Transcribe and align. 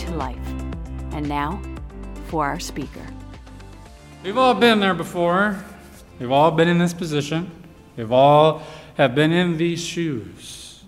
to 0.00 0.14
life. 0.16 0.36
And 1.12 1.28
now, 1.28 1.60
for 2.26 2.44
our 2.46 2.60
speaker. 2.60 3.06
We've 4.22 4.38
all 4.38 4.54
been 4.54 4.80
there 4.80 4.94
before. 4.94 5.62
We've 6.18 6.30
all 6.30 6.50
been 6.50 6.68
in 6.68 6.78
this 6.78 6.94
position. 6.94 7.50
We've 7.96 8.12
all 8.12 8.62
have 8.96 9.14
been 9.14 9.32
in 9.32 9.56
these 9.56 9.82
shoes. 9.82 10.82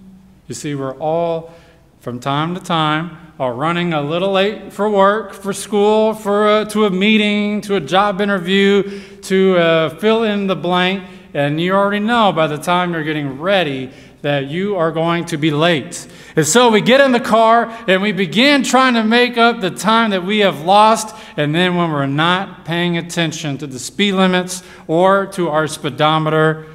You 0.48 0.55
see, 0.55 0.75
we're 0.75 0.97
all, 0.98 1.55
from 2.01 2.20
time 2.20 2.55
to 2.55 2.61
time, 2.61 3.19
are 3.39 3.55
running 3.55 3.93
a 3.93 4.03
little 4.03 4.33
late 4.33 4.73
for 4.73 4.89
work, 4.89 5.33
for 5.33 5.53
school, 5.53 6.15
for 6.15 6.61
a, 6.61 6.65
to 6.67 6.84
a 6.84 6.91
meeting, 6.91 7.61
to 7.62 7.77
a 7.77 7.81
job 7.81 8.20
interview, 8.20 9.01
to 9.23 9.56
uh, 9.56 9.89
fill 9.98 10.23
in 10.23 10.47
the 10.47 10.56
blank, 10.56 11.05
and 11.34 11.61
you 11.61 11.73
already 11.73 11.98
know 11.98 12.33
by 12.33 12.47
the 12.47 12.59
time 12.59 12.92
you're 12.92 13.05
getting 13.05 13.41
ready 13.41 13.91
that 14.23 14.47
you 14.47 14.77
are 14.77 14.91
going 14.91 15.25
to 15.27 15.37
be 15.37 15.51
late. 15.51 16.07
And 16.37 16.47
so 16.47 16.71
we 16.71 16.81
get 16.81 17.01
in 17.01 17.12
the 17.12 17.21
car 17.21 17.67
and 17.87 18.01
we 18.01 18.12
begin 18.12 18.62
trying 18.62 18.95
to 18.95 19.05
make 19.05 19.37
up 19.37 19.61
the 19.61 19.71
time 19.71 20.11
that 20.11 20.25
we 20.25 20.39
have 20.39 20.62
lost. 20.62 21.15
And 21.37 21.55
then 21.55 21.77
when 21.77 21.91
we're 21.91 22.07
not 22.07 22.65
paying 22.65 22.97
attention 22.97 23.59
to 23.59 23.67
the 23.67 23.78
speed 23.78 24.12
limits 24.12 24.62
or 24.87 25.27
to 25.33 25.48
our 25.48 25.67
speedometer, 25.67 26.67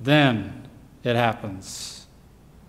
then 0.00 0.68
it 1.04 1.14
happens. 1.14 2.06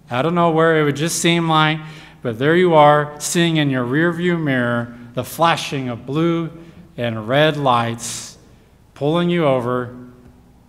I 0.09 0.21
don't 0.21 0.35
know 0.35 0.51
where 0.51 0.79
it 0.79 0.83
would 0.83 0.95
just 0.95 1.21
seem 1.21 1.49
like, 1.49 1.79
but 2.21 2.39
there 2.39 2.55
you 2.55 2.73
are, 2.73 3.19
seeing 3.19 3.57
in 3.57 3.69
your 3.69 3.85
rearview 3.85 4.41
mirror 4.41 4.97
the 5.13 5.23
flashing 5.23 5.89
of 5.89 6.05
blue 6.05 6.51
and 6.97 7.27
red 7.27 7.57
lights 7.57 8.37
pulling 8.93 9.29
you 9.29 9.45
over 9.45 9.95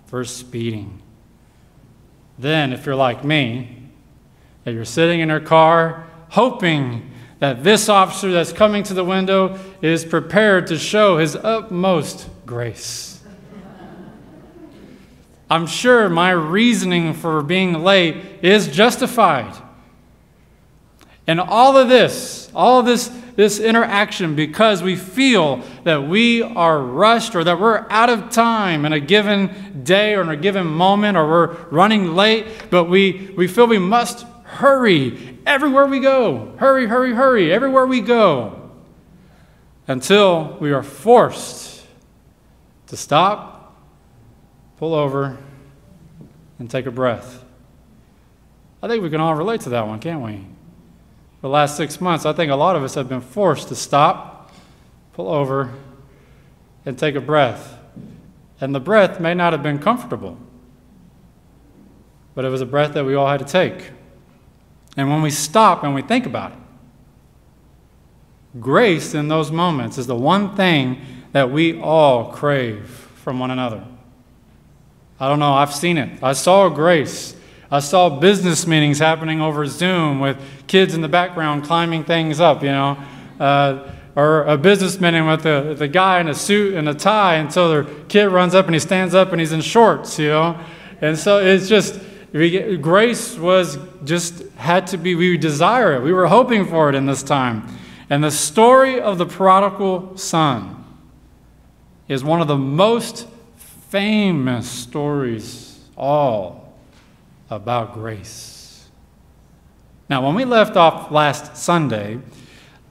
for 0.07 0.25
speeding. 0.25 1.03
Then, 2.39 2.73
if 2.73 2.87
you're 2.87 2.95
like 2.95 3.25
me, 3.25 3.83
that 4.65 4.73
you're 4.73 4.85
sitting 4.85 5.21
in 5.21 5.29
your 5.29 5.41
car 5.41 6.07
hoping 6.31 7.11
that 7.39 7.65
this 7.65 7.89
officer 7.89 8.31
that's 8.31 8.53
coming 8.53 8.83
to 8.83 8.95
the 8.95 9.05
window 9.05 9.59
is 9.81 10.05
prepared 10.05 10.67
to 10.67 10.79
show 10.79 11.19
his 11.19 11.37
utmost 11.37 12.29
grace. 12.45 13.23
I'm 15.51 15.67
sure 15.67 16.09
my 16.09 16.31
reasoning 16.31 17.15
for 17.15 17.43
being 17.43 17.73
late 17.83 18.17
is 18.43 18.69
justified. 18.69 19.57
And 21.27 21.41
all 21.41 21.77
of 21.77 21.89
this, 21.89 22.51
all 22.55 22.81
of 22.81 22.87
this, 22.87 23.11
this 23.39 23.61
interaction, 23.61 24.35
because 24.35 24.83
we 24.83 24.97
feel 24.97 25.63
that 25.85 26.09
we 26.09 26.43
are 26.43 26.83
rushed 26.83 27.37
or 27.37 27.45
that 27.45 27.61
we're 27.61 27.87
out 27.89 28.11
of 28.11 28.31
time 28.31 28.85
in 28.85 28.93
a 28.93 28.99
given 28.99 29.85
day 29.85 30.17
or 30.17 30.23
in 30.23 30.29
a 30.29 30.37
given 30.37 30.67
moment 30.67 31.17
or 31.17 31.25
we're 31.25 31.55
running 31.71 32.17
late, 32.17 32.45
but 32.69 32.87
we, 32.87 33.33
we 33.37 33.47
feel 33.47 33.69
we 33.69 33.79
must 33.79 34.27
hurry 34.43 35.39
everywhere 35.47 35.87
we 35.87 36.01
go. 36.01 36.53
Hurry, 36.57 36.87
hurry, 36.87 37.15
hurry, 37.15 37.53
everywhere 37.53 37.87
we 37.87 38.01
go. 38.01 38.73
Until 39.87 40.57
we 40.59 40.73
are 40.73 40.83
forced 40.83 41.87
to 42.89 42.97
stop, 42.97 43.81
pull 44.79 44.95
over, 44.95 45.39
and 46.59 46.69
take 46.69 46.87
a 46.87 46.91
breath. 46.91 47.45
I 48.83 48.89
think 48.89 49.01
we 49.01 49.11
can 49.11 49.21
all 49.21 49.37
relate 49.37 49.61
to 49.61 49.69
that 49.69 49.87
one, 49.87 50.01
can't 50.01 50.23
we? 50.23 50.45
The 51.41 51.49
last 51.49 51.77
six 51.77 52.01
months, 52.01 52.27
I 52.27 52.33
think 52.33 52.51
a 52.51 52.57
lot 52.57 52.75
of 52.75 52.83
us 52.83 52.95
have 52.95 53.09
been 53.09 53.21
forced 53.21 53.69
to 53.69 53.77
stop, 53.77 54.53
pull 55.13 55.29
over, 55.29 55.73
and 56.85 56.99
take 56.99 57.15
a 57.15 57.21
breath. 57.21 57.79
And 58.61 58.75
the 58.75 58.81
breath 58.81 59.21
may 59.21 59.35
not 59.35 59.53
have 59.53 59.63
been 59.63 59.79
comfortable, 59.79 60.37
but 62.35 62.45
it 62.45 62.49
was 62.49 62.61
a 62.61 62.67
breath 62.67 62.95
that 62.95 63.05
we 63.05 63.15
all 63.15 63.29
had 63.29 63.39
to 63.39 63.45
take. 63.45 63.91
And 64.97 65.09
when 65.09 65.23
we 65.23 65.31
stop 65.31 65.85
and 65.85 65.95
we 65.95 66.03
think 66.03 66.27
about 66.27 66.53
it, 66.53 66.59
grace 68.61 69.15
in 69.15 69.29
those 69.29 69.53
moments 69.53 69.97
is 69.97 70.09
the 70.09 70.17
one 70.17 70.57
thing 70.57 71.01
that 71.33 71.53
we 71.53 71.81
all 71.81 72.33
crave 72.33 72.89
from 73.15 73.39
one 73.39 73.53
another. 73.53 73.85
I 75.21 75.29
don't 75.29 75.39
know, 75.39 75.53
I've 75.53 75.75
seen 75.75 75.99
it. 75.99 76.23
I 76.23 76.33
saw 76.33 76.69
grace. 76.69 77.37
I 77.71 77.81
saw 77.81 78.09
business 78.09 78.67
meetings 78.67 78.99
happening 78.99 79.41
over 79.41 79.67
Zoom 79.67 80.21
with 80.21 80.41
kids 80.67 80.95
in 80.95 81.03
the 81.03 81.09
background 81.09 81.65
climbing 81.65 82.05
things 82.05 82.41
up, 82.41 82.63
you 82.63 82.71
know. 82.71 82.97
Uh, 83.39 83.93
or 84.17 84.43
a 84.45 84.59
business 84.59 85.01
meeting 85.01 85.27
with 85.27 85.45
the, 85.45 85.77
the 85.79 85.87
guy 85.87 86.19
in 86.19 86.27
a 86.27 86.35
suit 86.35 86.75
and 86.75 86.89
a 86.89 86.95
tie 86.95 87.37
until 87.37 87.69
their 87.69 87.85
kid 88.09 88.25
runs 88.25 88.53
up 88.53 88.67
and 88.67 88.75
he 88.75 88.81
stands 88.81 89.15
up 89.15 89.31
and 89.31 89.41
he's 89.41 89.53
in 89.53 89.61
shorts, 89.61 90.19
you 90.19 90.29
know. 90.29 90.59
And 91.01 91.17
so 91.17 91.39
it's 91.39 91.69
just, 91.69 92.01
grace 92.33 93.37
was 93.37 93.79
just 94.05 94.43
had 94.57 94.89
to 94.89 94.97
be, 94.97 95.15
we 95.15 95.37
desire 95.37 95.95
it. 95.95 96.03
We 96.03 96.13
were 96.13 96.27
hoping 96.27 96.67
for 96.67 96.89
it 96.89 96.97
in 96.97 97.07
this 97.07 97.23
time. 97.23 97.69
And 98.11 98.25
the 98.25 98.33
story 98.33 99.01
of 99.01 99.19
the 99.19 99.27
prodigal 99.27 100.17
son 100.17 100.85
is 102.09 102.25
one 102.25 102.41
of 102.41 102.49
the 102.49 102.57
most 102.57 103.29
famous 103.91 104.69
stories 104.69 105.79
all 105.97 106.58
about 107.51 107.95
grace. 107.95 108.89
Now, 110.09 110.25
when 110.25 110.35
we 110.35 110.45
left 110.45 110.77
off 110.77 111.11
last 111.11 111.57
Sunday, 111.57 112.21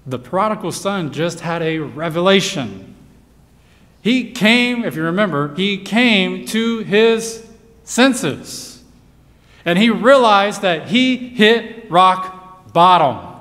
the 0.06 0.20
prodigal 0.20 0.72
son 0.72 1.12
just 1.12 1.42
had 1.42 1.62
a 1.62 1.80
revelation. 1.80 2.96
He 4.02 4.32
came, 4.32 4.86
if 4.86 4.96
you 4.96 5.04
remember, 5.04 5.54
he 5.56 5.78
came 5.78 6.46
to 6.48 6.80
his 6.80 7.46
senses 7.84 8.84
and 9.66 9.78
he 9.78 9.90
realized 9.90 10.62
that 10.62 10.88
he 10.88 11.18
hit 11.18 11.92
rock 11.92 12.72
bottom. 12.72 13.36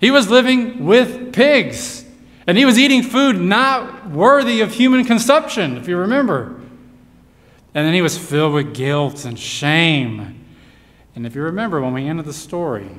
He 0.00 0.10
was 0.10 0.28
living 0.28 0.86
with 0.86 1.32
pigs, 1.32 2.04
and 2.46 2.58
he 2.58 2.64
was 2.64 2.78
eating 2.78 3.02
food 3.02 3.38
not 3.38 4.10
worthy 4.10 4.60
of 4.60 4.72
human 4.72 5.04
consumption, 5.04 5.76
if 5.76 5.86
you 5.86 5.98
remember. 5.98 6.59
And 7.74 7.86
then 7.86 7.94
he 7.94 8.02
was 8.02 8.18
filled 8.18 8.54
with 8.54 8.74
guilt 8.74 9.24
and 9.24 9.38
shame. 9.38 10.44
And 11.14 11.26
if 11.26 11.34
you 11.34 11.42
remember 11.42 11.80
when 11.80 11.92
we 11.92 12.06
ended 12.06 12.26
the 12.26 12.32
story, 12.32 12.90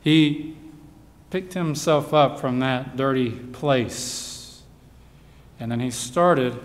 he 0.00 0.56
picked 1.30 1.54
himself 1.54 2.14
up 2.14 2.38
from 2.38 2.60
that 2.60 2.96
dirty 2.96 3.30
place. 3.30 4.62
And 5.58 5.72
then 5.72 5.80
he 5.80 5.90
started 5.90 6.58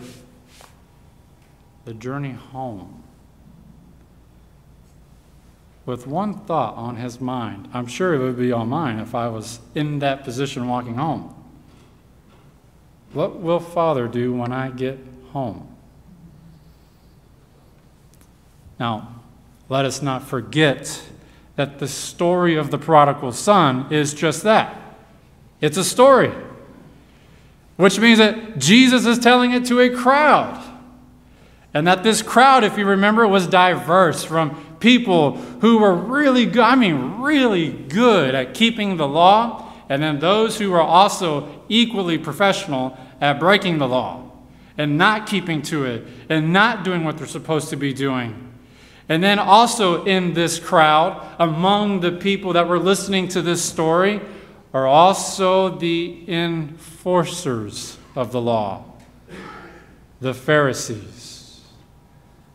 the 1.86 1.94
journey 1.94 2.32
home 2.32 3.04
with 5.86 6.08
one 6.08 6.34
thought 6.46 6.76
on 6.76 6.96
his 6.96 7.20
mind. 7.20 7.68
I'm 7.74 7.88
sure 7.88 8.14
it 8.14 8.20
would 8.20 8.38
be 8.38 8.52
on 8.52 8.70
mine 8.70 9.00
if 9.00 9.14
I 9.14 9.28
was 9.28 9.60
in 9.76 10.00
that 10.00 10.24
position 10.24 10.68
walking 10.68 10.96
home. 10.96 11.36
What 13.12 13.40
will 13.40 13.60
Father 13.60 14.08
do 14.08 14.34
when 14.34 14.52
I 14.52 14.70
get 14.70 15.00
home? 15.32 15.73
Now, 18.80 19.22
let 19.70 19.86
us 19.86 20.02
not 20.02 20.28
forget 20.28 21.04
that 21.56 21.80
the 21.80 21.88
story 21.88 22.56
of 22.56 22.72
the 22.72 22.78
prodigal 22.78 23.32
son 23.32 23.92
is 23.92 24.14
just 24.14 24.44
that 24.44 24.80
it's 25.62 25.78
a 25.78 25.84
story, 25.84 26.32
which 27.78 27.98
means 28.00 28.20
that 28.20 28.60
Jesus 28.60 29.06
is 29.06 29.18
telling 29.18 29.52
it 29.52 29.66
to 29.68 29.80
a 29.80 29.90
crowd. 29.90 30.62
And 31.74 31.88
that 31.88 32.04
this 32.04 32.22
crowd, 32.22 32.64
if 32.64 32.78
you 32.78 32.86
remember, 32.86 33.28
was 33.28 33.48
diverse 33.48 34.24
from 34.24 34.78
people 34.80 35.38
who 35.62 35.80
were 35.80 35.96
really 35.96 36.46
good, 36.46 36.64
I 36.64 36.76
mean, 36.76 37.22
really 37.22 37.72
good 37.72 38.36
at 38.36 38.54
keeping 38.54 38.98
the 38.98 39.08
law, 39.08 39.72
and 39.90 40.04
then 40.04 40.20
those 40.20 40.60
who 40.60 40.70
were 40.72 40.82
also 40.82 41.64
equally 41.70 42.18
professional 42.18 42.98
at 43.22 43.40
breaking 43.40 43.78
the 43.78 43.88
law 43.88 44.30
and 44.78 44.98
not 44.98 45.28
keeping 45.28 45.62
to 45.64 45.86
it 45.86 46.06
and 46.30 46.52
not 46.52 46.84
doing 46.84 47.06
what 47.06 47.18
they're 47.18 47.26
supposed 47.26 47.70
to 47.70 47.76
be 47.76 47.94
doing. 47.94 48.53
And 49.10 49.24
then 49.24 49.38
also 49.38 50.06
in 50.06 50.34
this 50.34 50.60
crowd, 50.60 51.26
among 51.38 52.00
the 52.00 52.12
people 52.12 52.54
that 52.54 52.68
were 52.68 52.80
listening 52.80 53.28
to 53.30 53.42
this 53.42 53.64
story, 53.64 54.22
are 54.74 54.88
also 54.88 55.78
the 55.78 56.24
enforcers 56.28 57.98
of 58.16 58.32
the 58.32 58.42
law, 58.42 58.86
the 60.20 60.34
Pharisees, 60.34 61.62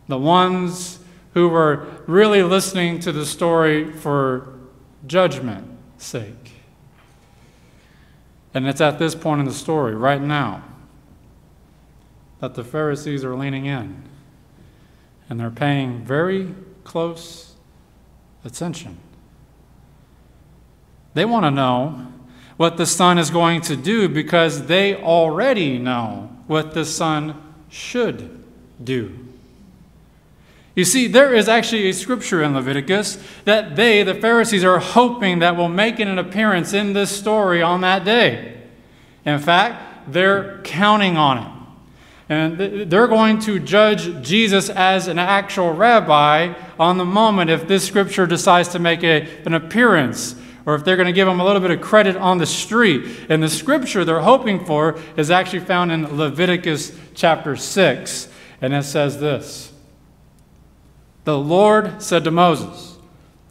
the 0.08 0.18
ones 0.18 0.98
who 1.34 1.48
were 1.48 1.86
really 2.06 2.42
listening 2.42 2.98
to 3.00 3.12
the 3.12 3.26
story 3.26 3.92
for 3.92 4.58
judgment 5.06 5.68
sake. 5.98 6.52
And 8.54 8.66
it's 8.66 8.80
at 8.80 8.98
this 8.98 9.14
point 9.14 9.40
in 9.40 9.46
the 9.46 9.52
story, 9.52 9.94
right 9.94 10.20
now, 10.20 10.64
that 12.40 12.54
the 12.54 12.64
Pharisees 12.64 13.22
are 13.22 13.36
leaning 13.36 13.66
in 13.66 14.02
and 15.28 15.38
they're 15.38 15.50
paying 15.50 16.04
very 16.04 16.54
close 16.84 17.54
attention. 18.44 18.98
They 21.14 21.24
want 21.24 21.44
to 21.44 21.50
know 21.50 22.12
what 22.56 22.76
the 22.76 22.86
Son 22.86 23.18
is 23.18 23.30
going 23.30 23.60
to 23.62 23.76
do 23.76 24.08
because 24.08 24.66
they 24.66 24.94
already 24.96 25.78
know 25.78 26.30
what 26.46 26.74
the 26.74 26.84
Son 26.84 27.40
should 27.68 28.44
do. 28.82 29.26
You 30.74 30.84
see, 30.84 31.08
there 31.08 31.34
is 31.34 31.48
actually 31.48 31.88
a 31.88 31.92
scripture 31.92 32.42
in 32.42 32.54
Leviticus 32.54 33.18
that 33.44 33.74
they, 33.74 34.04
the 34.04 34.14
Pharisees, 34.14 34.62
are 34.62 34.78
hoping 34.78 35.40
that 35.40 35.56
will 35.56 35.68
make 35.68 35.98
an 35.98 36.18
appearance 36.18 36.72
in 36.72 36.92
this 36.92 37.10
story 37.10 37.60
on 37.60 37.80
that 37.80 38.04
day. 38.04 38.62
In 39.24 39.40
fact, 39.40 40.12
they're 40.12 40.60
counting 40.62 41.16
on 41.16 41.38
it. 41.38 41.57
And 42.28 42.58
they're 42.90 43.06
going 43.06 43.38
to 43.40 43.58
judge 43.58 44.22
Jesus 44.22 44.68
as 44.68 45.08
an 45.08 45.18
actual 45.18 45.72
rabbi 45.72 46.52
on 46.78 46.98
the 46.98 47.04
moment 47.04 47.48
if 47.48 47.66
this 47.66 47.86
scripture 47.86 48.26
decides 48.26 48.68
to 48.70 48.78
make 48.78 49.02
a, 49.02 49.26
an 49.46 49.54
appearance 49.54 50.34
or 50.66 50.74
if 50.74 50.84
they're 50.84 50.96
going 50.96 51.06
to 51.06 51.14
give 51.14 51.26
him 51.26 51.40
a 51.40 51.44
little 51.44 51.62
bit 51.62 51.70
of 51.70 51.80
credit 51.80 52.14
on 52.16 52.36
the 52.36 52.44
street. 52.44 53.26
And 53.30 53.42
the 53.42 53.48
scripture 53.48 54.04
they're 54.04 54.20
hoping 54.20 54.66
for 54.66 54.98
is 55.16 55.30
actually 55.30 55.60
found 55.60 55.90
in 55.90 56.18
Leviticus 56.18 56.94
chapter 57.14 57.56
6. 57.56 58.28
And 58.60 58.74
it 58.74 58.82
says 58.82 59.18
this 59.18 59.72
The 61.24 61.38
Lord 61.38 62.02
said 62.02 62.24
to 62.24 62.30
Moses, 62.30 62.98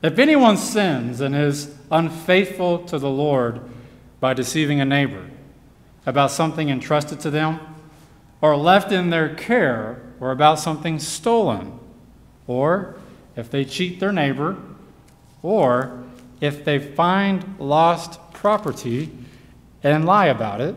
If 0.03 0.19
anyone 0.19 0.57
sins 0.57 1.19
and 1.19 1.35
is 1.35 1.75
unfaithful 1.89 2.85
to 2.85 3.00
the 3.00 3.09
Lord 3.09 3.62
by 4.19 4.35
deceiving 4.35 4.80
a 4.80 4.85
neighbor 4.85 5.25
about 6.06 6.30
something 6.30 6.69
entrusted 6.69 7.19
to 7.21 7.31
them, 7.31 7.59
or 8.42 8.56
left 8.56 8.92
in 8.92 9.10
their 9.10 9.34
care, 9.34 10.01
or 10.19 10.31
about 10.31 10.60
something 10.60 11.00
stolen, 11.00 11.80
or 12.48 12.95
if 13.36 13.50
they 13.51 13.63
cheat 13.63 14.00
their 14.00 14.12
neighbor, 14.12 14.57
or 15.42 16.04
if 16.42 16.63
they 16.66 16.80
find 16.80 17.56
lost 17.60 18.19
property 18.34 19.12
and 19.84 20.06
lie 20.06 20.28
about 20.28 20.62
it, 20.62 20.75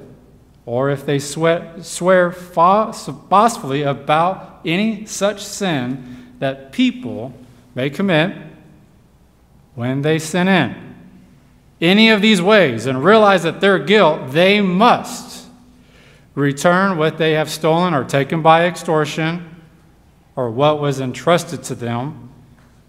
or 0.67 0.91
if 0.91 1.05
they 1.05 1.19
swear, 1.19 1.75
swear 1.83 2.31
forcefully 2.31 3.83
about 3.83 4.61
any 4.65 5.05
such 5.07 5.43
sin 5.43 6.35
that 6.39 6.73
people 6.73 7.33
may 7.75 7.89
commit 7.91 8.37
when 9.75 10.03
they 10.03 10.19
sin 10.19 10.49
in. 10.49 10.95
Any 11.81 12.11
of 12.11 12.21
these 12.21 12.43
ways 12.43 12.85
and 12.85 13.03
realize 13.03 13.43
that 13.45 13.61
their 13.61 13.79
guilt, 13.79 14.33
they 14.33 14.61
must 14.61 15.30
return 16.41 16.99
what 16.99 17.19
they 17.19 17.33
have 17.33 17.51
stolen 17.51 17.95
or 17.95 18.05
taken 18.05 18.43
by 18.43 18.67
extortion 18.67 19.63
or 20.37 20.51
what 20.51 20.81
was 20.81 21.01
entrusted 21.01 21.63
to 21.65 21.75
them 21.75 22.31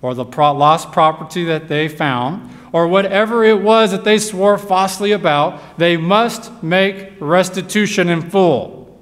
or 0.01 0.15
the 0.15 0.24
lost 0.24 0.92
property 0.92 1.44
that 1.44 1.68
they 1.68 1.88
found 1.88 2.50
or 2.71 2.88
whatever 2.88 3.44
it 3.44 3.62
was 3.62 3.92
that 3.92 4.03
they 4.03 4.18
swore 4.18 4.57
falsely 4.57 5.12
about, 5.12 5.77
they 5.77 5.98
must 5.98 6.63
make 6.63 7.12
restitution 7.19 8.09
in 8.09 8.30
full. 8.30 9.00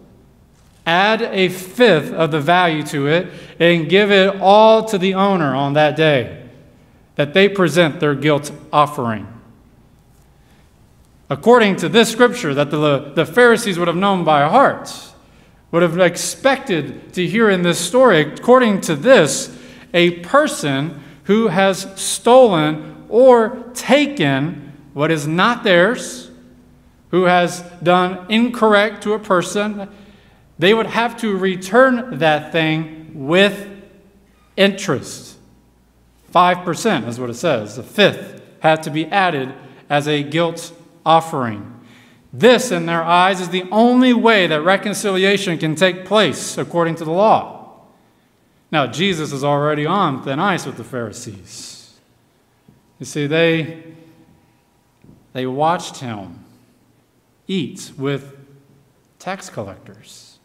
Add 0.85 1.21
a 1.21 1.49
fifth 1.49 2.11
of 2.11 2.31
the 2.31 2.41
value 2.41 2.83
to 2.87 3.07
it 3.07 3.27
and 3.59 3.87
give 3.87 4.11
it 4.11 4.35
all 4.41 4.85
to 4.85 4.97
the 4.97 5.13
owner 5.13 5.55
on 5.55 5.73
that 5.73 5.95
day 5.95 6.49
that 7.15 7.33
they 7.33 7.47
present 7.47 7.99
their 7.99 8.15
guilt 8.15 8.51
offering. 8.73 9.27
According 11.29 11.75
to 11.77 11.89
this 11.89 12.11
scripture 12.11 12.53
that 12.55 12.71
the, 12.71 13.11
the 13.13 13.25
Pharisees 13.25 13.77
would 13.77 13.87
have 13.87 13.97
known 13.97 14.23
by 14.23 14.47
heart, 14.49 14.91
would 15.71 15.83
have 15.83 15.99
expected 15.99 17.13
to 17.13 17.27
hear 17.27 17.49
in 17.49 17.61
this 17.61 17.79
story, 17.79 18.21
according 18.21 18.81
to 18.81 18.95
this, 18.95 19.55
a 19.93 20.11
person 20.21 21.03
who 21.25 21.47
has 21.47 21.87
stolen 21.99 23.05
or 23.09 23.63
taken 23.75 24.73
what 24.93 25.11
is 25.11 25.27
not 25.27 25.63
theirs, 25.63 26.31
who 27.11 27.23
has 27.25 27.61
done 27.83 28.25
incorrect 28.29 29.03
to 29.03 29.13
a 29.13 29.19
person, 29.19 29.87
they 30.57 30.73
would 30.73 30.87
have 30.87 31.15
to 31.17 31.37
return 31.37 32.17
that 32.17 32.51
thing 32.51 33.11
with 33.13 33.69
interest. 34.57 35.37
5% 36.33 37.07
is 37.07 37.19
what 37.19 37.29
it 37.29 37.35
says. 37.35 37.75
The 37.75 37.83
fifth 37.83 38.41
had 38.59 38.83
to 38.83 38.91
be 38.91 39.05
added 39.07 39.53
as 39.89 40.07
a 40.07 40.21
guilt 40.21 40.73
offering. 41.05 41.79
This, 42.31 42.71
in 42.71 42.85
their 42.85 43.03
eyes, 43.03 43.41
is 43.41 43.49
the 43.49 43.65
only 43.71 44.13
way 44.13 44.45
that 44.47 44.61
reconciliation 44.61 45.57
can 45.57 45.75
take 45.75 46.05
place 46.05 46.57
according 46.57 46.95
to 46.95 47.05
the 47.05 47.11
law. 47.11 47.81
Now, 48.71 48.85
Jesus 48.85 49.33
is 49.33 49.43
already 49.43 49.85
on 49.85 50.23
thin 50.23 50.39
ice 50.39 50.65
with 50.65 50.77
the 50.77 50.83
Pharisees. 50.83 51.99
You 52.99 53.05
see, 53.05 53.25
they, 53.25 53.83
they 55.33 55.47
watched 55.47 55.97
him 55.97 56.45
eat 57.47 57.91
with 57.97 58.37
tax 59.17 59.49
collectors, 59.49 60.37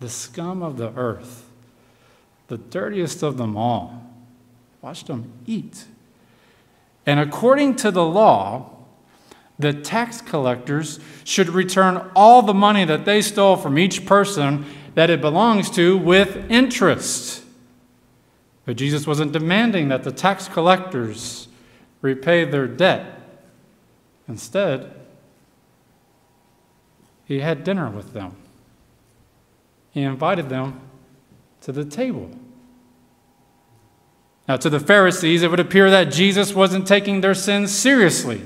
the 0.00 0.08
scum 0.08 0.62
of 0.62 0.76
the 0.76 0.92
earth, 0.96 1.48
the 2.48 2.58
dirtiest 2.58 3.22
of 3.22 3.36
them 3.36 3.56
all. 3.56 4.10
Watched 4.80 5.06
them 5.06 5.32
eat. 5.46 5.84
And 7.06 7.20
according 7.20 7.76
to 7.76 7.92
the 7.92 8.04
law, 8.04 8.70
the 9.62 9.72
tax 9.72 10.20
collectors 10.20 11.00
should 11.24 11.48
return 11.48 12.10
all 12.14 12.42
the 12.42 12.54
money 12.54 12.84
that 12.84 13.04
they 13.04 13.22
stole 13.22 13.56
from 13.56 13.78
each 13.78 14.04
person 14.04 14.66
that 14.94 15.10
it 15.10 15.20
belongs 15.20 15.70
to 15.70 15.96
with 15.96 16.50
interest. 16.50 17.44
But 18.64 18.76
Jesus 18.76 19.06
wasn't 19.06 19.32
demanding 19.32 19.88
that 19.88 20.04
the 20.04 20.12
tax 20.12 20.48
collectors 20.48 21.48
repay 22.00 22.44
their 22.44 22.66
debt. 22.66 23.20
Instead, 24.28 24.94
he 27.24 27.40
had 27.40 27.64
dinner 27.64 27.88
with 27.88 28.12
them. 28.12 28.36
He 29.90 30.02
invited 30.02 30.48
them 30.48 30.80
to 31.62 31.72
the 31.72 31.84
table. 31.84 32.30
Now, 34.48 34.56
to 34.56 34.68
the 34.68 34.80
Pharisees, 34.80 35.42
it 35.42 35.50
would 35.50 35.60
appear 35.60 35.90
that 35.90 36.12
Jesus 36.12 36.54
wasn't 36.54 36.86
taking 36.86 37.20
their 37.20 37.34
sins 37.34 37.72
seriously. 37.72 38.42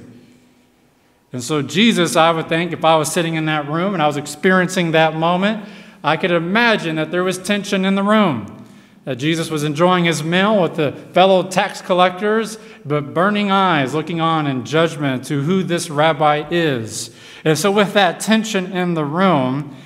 And 1.33 1.43
so, 1.43 1.61
Jesus, 1.61 2.17
I 2.17 2.31
would 2.31 2.49
think, 2.49 2.73
if 2.73 2.85
I 2.85 2.97
was 2.97 3.13
sitting 3.13 3.35
in 3.35 3.47
that 3.47 3.69
room 3.69 3.95
and 3.95 4.03
I 4.03 4.07
was 4.07 4.17
experiencing 4.17 4.93
that 4.93 5.17
moment, 5.17 5.69
I 6.03 6.17
could 6.17 6.31
imagine 6.31 6.97
that 6.97 7.11
there 7.11 7.25
was 7.25 7.39
tension 7.39 7.85
in 7.85 7.95
the 7.95 8.03
room 8.03 8.65
that 9.07 9.17
Jesus 9.17 9.51
was 9.51 9.63
enjoying 9.63 10.05
his 10.05 10.25
meal 10.25 10.61
with 10.61 10.75
the 10.75 10.91
fellow 11.13 11.49
tax 11.49 11.81
collectors, 11.81 12.59
but 12.85 13.15
burning 13.15 13.53
eyes 13.53 13.95
looking 13.95 14.21
on 14.21 14.49
in 14.49 14.65
judgment 14.65 15.25
to 15.27 15.43
who 15.43 15.63
this 15.63 15.89
rabbi 15.89 16.45
is. 16.51 17.15
And 17.45 17.57
so, 17.57 17.71
with 17.71 17.93
that 17.95 18.19
tension 18.19 18.73
in 18.73 18.95
the 18.95 19.05
room, 19.05 19.77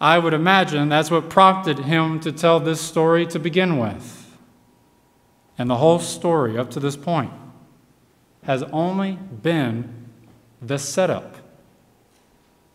I 0.00 0.18
would 0.18 0.34
imagine 0.34 0.88
that's 0.88 1.12
what 1.12 1.30
prompted 1.30 1.78
him 1.78 2.18
to 2.20 2.32
tell 2.32 2.58
this 2.58 2.80
story 2.80 3.24
to 3.26 3.38
begin 3.38 3.78
with. 3.78 4.36
And 5.56 5.70
the 5.70 5.76
whole 5.76 6.00
story 6.00 6.58
up 6.58 6.70
to 6.72 6.80
this 6.80 6.96
point 6.96 7.30
has 8.42 8.64
only 8.64 9.12
been 9.12 10.05
the 10.60 10.78
setup 10.78 11.36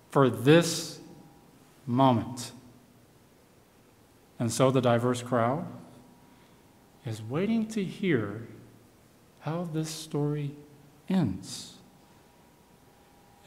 for 0.09 0.29
this 0.29 0.99
moment. 1.85 2.51
And 4.39 4.51
so 4.51 4.71
the 4.71 4.81
diverse 4.81 5.21
crowd 5.21 5.65
is 7.05 7.21
waiting 7.21 7.67
to 7.67 7.83
hear 7.83 8.47
how 9.41 9.67
this 9.71 9.89
story 9.89 10.51
ends. 11.09 11.75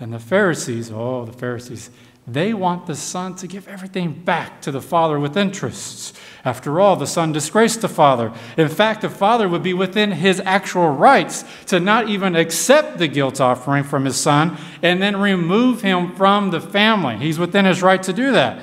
And 0.01 0.13
the 0.13 0.19
Pharisees, 0.19 0.91
oh, 0.91 1.25
the 1.25 1.33
Pharisees, 1.33 1.91
they 2.27 2.55
want 2.55 2.87
the 2.87 2.95
Son 2.97 3.35
to 3.37 3.47
give 3.47 3.69
everything 3.69 4.13
back 4.13 4.63
to 4.63 4.71
the 4.71 4.81
Father 4.81 5.21
with 5.21 5.37
interests. 5.37 6.15
After 6.43 6.81
all, 6.81 6.97
the 6.97 7.07
Son 7.07 7.33
disgraced 7.33 7.83
the 7.83 7.89
Father. 7.89 8.33
In 8.57 8.69
fact, 8.69 9.03
the 9.03 9.11
Father 9.11 9.47
would 9.47 9.63
be 9.63 9.75
within 9.75 10.13
his 10.13 10.41
actual 10.41 10.89
rights 10.89 11.45
to 11.67 11.79
not 11.79 12.09
even 12.09 12.35
accept 12.35 12.97
the 12.97 13.09
guilt 13.09 13.43
offering 13.43 13.85
from 13.85 14.07
his 14.07 14.17
Son 14.17 14.57
and 14.83 15.03
then 15.03 15.19
remove 15.19 15.83
him 15.83 16.15
from 16.15 16.51
the 16.51 16.63
family. 16.63 17.19
He's 17.19 17.39
within 17.39 17.67
his 17.67 17.83
right 17.83 18.03
to 18.03 18.13
do 18.13 18.33
that. 18.33 18.63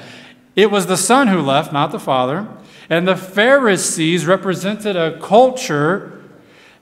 It 0.55 0.71
was 0.71 0.87
the 0.87 0.97
Son 0.97 1.27
who 1.27 1.39
left, 1.39 1.71
not 1.71 1.91
the 1.91 1.99
Father. 1.99 2.47
And 2.89 3.07
the 3.07 3.15
Pharisees 3.15 4.25
represented 4.25 4.95
a 4.95 5.19
culture 5.19 6.19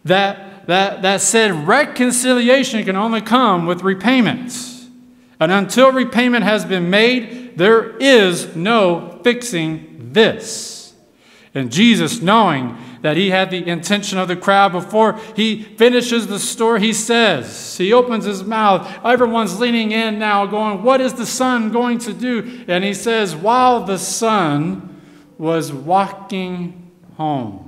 that, 0.06 0.66
that, 0.68 1.02
that 1.02 1.20
said 1.20 1.68
reconciliation 1.68 2.86
can 2.86 2.96
only 2.96 3.22
come 3.22 3.66
with 3.66 3.84
repayment. 3.84 4.79
And 5.40 5.52
until 5.52 5.92
repayment 5.92 6.44
has 6.44 6.66
been 6.66 6.90
made, 6.90 7.58
there 7.58 7.96
is 7.98 8.56
no 8.56 9.20
fixing 9.24 10.12
this. 10.14 10.94
And 11.54 11.72
Jesus, 11.72 12.22
knowing 12.22 12.78
that 13.02 13.16
he 13.16 13.30
had 13.30 13.50
the 13.50 13.66
intention 13.68 14.18
of 14.18 14.28
the 14.28 14.36
crowd. 14.36 14.72
Before 14.72 15.18
he 15.36 15.64
finishes 15.64 16.28
the 16.28 16.40
story, 16.40 16.82
he 16.82 16.94
says, 16.94 17.78
he 17.78 17.94
opens 17.94 18.26
his 18.26 18.44
mouth. 18.44 18.88
Everyone's 19.04 19.60
leaning 19.60 19.92
in 19.92 20.20
now, 20.20 20.46
going, 20.46 20.84
What 20.84 21.02
is 21.02 21.14
the 21.14 21.26
son 21.26 21.72
going 21.72 22.00
to 22.00 22.14
do? 22.14 22.66
And 22.68 22.84
he 22.84 22.94
says, 22.94 23.36
While 23.36 23.84
the 23.86 23.98
son 23.98 25.02
was 25.38 25.72
walking 25.72 26.92
home, 27.16 27.66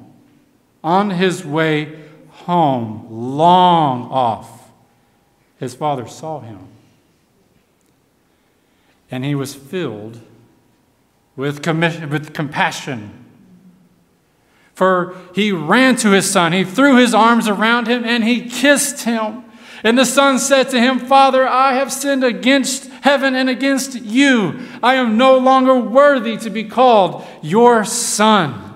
on 0.83 1.11
his 1.11 1.45
way 1.45 1.99
home, 2.29 3.07
long 3.09 4.09
off, 4.09 4.71
his 5.59 5.75
father 5.75 6.07
saw 6.07 6.39
him. 6.39 6.70
And 9.11 9.25
he 9.25 9.35
was 9.35 9.53
filled 9.53 10.21
with, 11.35 11.67
with 11.67 12.33
compassion 12.33 13.21
for 14.81 15.15
he 15.35 15.51
ran 15.51 15.95
to 15.97 16.09
his 16.09 16.27
son, 16.27 16.53
he 16.53 16.63
threw 16.63 16.95
his 16.97 17.13
arms 17.13 17.47
around 17.47 17.87
him, 17.87 18.03
and 18.03 18.23
he 18.23 18.49
kissed 18.49 19.03
him. 19.03 19.43
And 19.83 19.95
the 19.95 20.05
son 20.05 20.39
said 20.39 20.69
to 20.69 20.79
him, 20.79 20.97
Father, 20.97 21.47
I 21.47 21.73
have 21.73 21.93
sinned 21.93 22.23
against 22.23 22.87
heaven 22.89 23.35
and 23.35 23.47
against 23.47 24.01
you. 24.01 24.59
I 24.81 24.95
am 24.95 25.17
no 25.17 25.37
longer 25.37 25.75
worthy 25.75 26.35
to 26.37 26.49
be 26.49 26.63
called 26.63 27.25
your 27.43 27.83
son. 27.85 28.70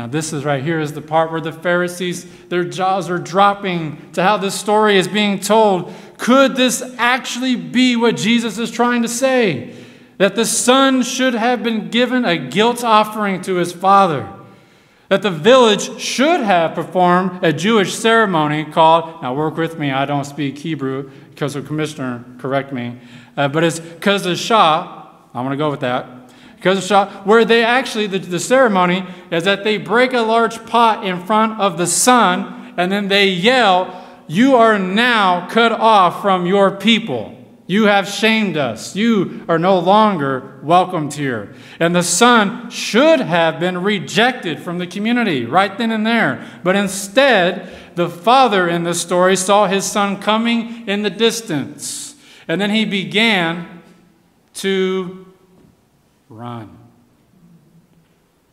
Now, 0.00 0.06
this 0.06 0.32
is 0.32 0.46
right 0.46 0.64
here 0.64 0.80
is 0.80 0.94
the 0.94 1.02
part 1.02 1.30
where 1.30 1.42
the 1.42 1.52
Pharisees, 1.52 2.24
their 2.48 2.64
jaws 2.64 3.10
are 3.10 3.18
dropping 3.18 4.00
to 4.12 4.22
how 4.22 4.38
this 4.38 4.58
story 4.58 4.96
is 4.96 5.06
being 5.06 5.38
told. 5.38 5.92
Could 6.16 6.56
this 6.56 6.80
actually 6.96 7.54
be 7.54 7.96
what 7.96 8.16
Jesus 8.16 8.56
is 8.56 8.70
trying 8.70 9.02
to 9.02 9.08
say? 9.08 9.76
That 10.16 10.36
the 10.36 10.46
son 10.46 11.02
should 11.02 11.34
have 11.34 11.62
been 11.62 11.90
given 11.90 12.24
a 12.24 12.38
guilt 12.38 12.82
offering 12.82 13.42
to 13.42 13.56
his 13.56 13.74
father 13.74 14.26
that 15.10 15.20
the 15.20 15.30
village 15.30 16.00
should 16.00 16.40
have 16.40 16.74
performed 16.74 17.44
a 17.44 17.52
Jewish 17.52 17.92
ceremony 17.92 18.64
called, 18.64 19.20
now 19.20 19.34
work 19.34 19.56
with 19.58 19.76
me, 19.78 19.90
I 19.90 20.06
don't 20.06 20.24
speak 20.24 20.56
Hebrew 20.56 21.10
because 21.28 21.54
the 21.54 21.62
commissioner 21.62 22.24
correct 22.38 22.72
me, 22.72 22.96
uh, 23.36 23.48
but 23.48 23.64
it's 23.64 23.80
Kezashah, 23.80 25.08
I'm 25.34 25.44
going 25.44 25.50
to 25.50 25.56
go 25.56 25.68
with 25.68 25.80
that, 25.80 26.19
Kezashah, 26.60 27.24
where 27.24 27.44
they 27.44 27.64
actually, 27.64 28.06
the, 28.06 28.18
the 28.18 28.40
ceremony 28.40 29.06
is 29.30 29.44
that 29.44 29.64
they 29.64 29.78
break 29.78 30.12
a 30.12 30.20
large 30.20 30.64
pot 30.66 31.04
in 31.04 31.24
front 31.24 31.60
of 31.60 31.78
the 31.78 31.86
son 31.86 32.74
and 32.76 32.90
then 32.90 33.08
they 33.08 33.28
yell, 33.28 34.04
You 34.26 34.56
are 34.56 34.78
now 34.78 35.48
cut 35.48 35.72
off 35.72 36.22
from 36.22 36.46
your 36.46 36.70
people. 36.70 37.36
You 37.66 37.84
have 37.84 38.08
shamed 38.08 38.56
us. 38.56 38.96
You 38.96 39.44
are 39.48 39.58
no 39.58 39.78
longer 39.78 40.58
welcomed 40.62 41.14
here. 41.14 41.54
And 41.78 41.94
the 41.94 42.02
son 42.02 42.68
should 42.68 43.20
have 43.20 43.60
been 43.60 43.82
rejected 43.82 44.58
from 44.58 44.78
the 44.78 44.88
community 44.88 45.46
right 45.46 45.78
then 45.78 45.92
and 45.92 46.04
there. 46.04 46.44
But 46.64 46.74
instead, 46.74 47.72
the 47.94 48.08
father 48.08 48.68
in 48.68 48.82
the 48.82 48.94
story 48.94 49.36
saw 49.36 49.68
his 49.68 49.84
son 49.84 50.20
coming 50.20 50.88
in 50.88 51.02
the 51.02 51.10
distance. 51.10 52.16
And 52.48 52.60
then 52.60 52.70
he 52.70 52.84
began 52.84 53.82
to 54.54 55.19
run. 56.30 56.78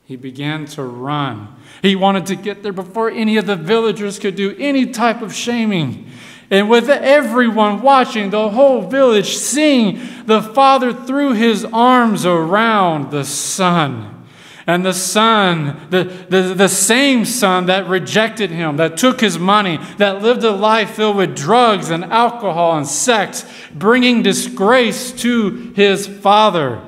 He 0.04 0.16
began 0.16 0.66
to 0.68 0.84
run. 0.84 1.56
He 1.82 1.96
wanted 1.96 2.26
to 2.28 2.36
get 2.36 2.64
there 2.64 2.74
before 2.74 3.10
any 3.10 3.38
of 3.38 3.46
the 3.46 3.56
villagers 3.56 4.20
could 4.20 4.36
do 4.36 4.56
any 4.58 4.88
type 4.88 5.22
of 5.22 5.34
shaming. 5.34 6.10
And 6.50 6.70
with 6.70 6.90
everyone 6.90 7.82
watching, 7.82 8.30
the 8.30 8.50
whole 8.50 8.82
village 8.82 9.36
seeing, 9.36 10.00
the 10.26 10.42
father 10.42 10.94
threw 10.94 11.34
his 11.34 11.66
arms 11.66 12.26
around 12.26 13.12
the 13.12 13.26
son. 13.26 14.26
And 14.66 14.86
the 14.86 14.94
son, 14.94 15.88
the, 15.92 16.04
the, 16.04 16.54
the 16.54 16.70
same 16.70 17.26
son 17.26 17.68
that 17.68 17.88
rejected 17.88 18.50
him, 18.50 18.78
that 18.78 18.98
took 18.98 19.22
his 19.22 19.38
money, 19.38 19.78
that 19.98 20.22
lived 20.22 20.44
a 20.44 20.52
life 20.52 20.96
filled 20.96 21.18
with 21.18 21.36
drugs 21.36 21.90
and 21.90 22.06
alcohol 22.06 22.78
and 22.78 22.88
sex, 22.88 23.46
bringing 23.74 24.24
disgrace 24.24 25.12
to 25.22 25.74
his 25.76 26.08
father. 26.08 26.82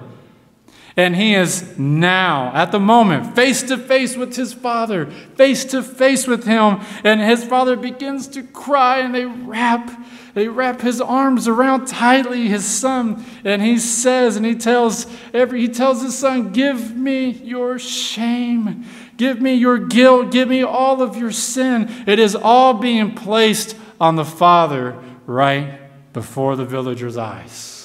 And 1.00 1.16
he 1.16 1.34
is 1.34 1.80
now, 1.80 2.52
at 2.54 2.74
the 2.74 2.80
moment, 2.80 3.34
face 3.34 3.64
to 3.64 3.78
face 3.78 4.18
with 4.18 4.36
his 4.36 4.52
father, 4.52 5.06
face 5.06 5.64
to 5.66 5.82
face 5.82 6.28
with 6.28 6.44
him. 6.44 6.82
And 7.06 7.22
his 7.22 7.42
father 7.42 7.78
begins 7.78 8.28
to 8.28 8.44
cry, 8.44 9.00
and 9.00 9.16
they 9.16 9.24
wrap, 9.24 9.90
they 10.34 10.50
wrap 10.50 10.82
his 10.82 11.00
arms 11.00 11.48
around 11.48 11.88
tightly 11.88 12.50
his 12.50 12.66
son. 12.66 13.24
And 13.46 13.62
he 13.62 13.80
says, 13.80 14.36
and 14.36 14.46
he 14.46 14.56
tells 14.56 15.08
every 15.34 15.62
he 15.62 15.70
tells 15.70 16.02
his 16.02 16.18
son, 16.18 16.52
Give 16.52 16.94
me 16.98 17.30
your 17.30 17.80
shame, 17.80 18.84
give 19.16 19.42
me 19.42 19.54
your 19.54 19.78
guilt, 19.78 20.32
give 20.34 20.50
me 20.50 20.64
all 20.64 21.02
of 21.02 21.16
your 21.16 21.32
sin. 21.32 21.90
It 22.08 22.20
is 22.20 22.36
all 22.36 22.74
being 22.74 23.16
placed 23.16 23.74
on 24.02 24.18
the 24.18 24.26
father 24.26 25.02
right 25.26 25.80
before 26.12 26.58
the 26.58 26.66
villager's 26.66 27.16
eyes. 27.16 27.79